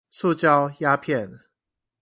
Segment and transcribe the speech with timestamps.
[0.09, 1.41] 塑膠鴉片